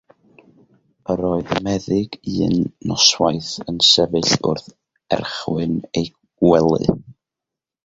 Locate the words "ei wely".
6.03-6.91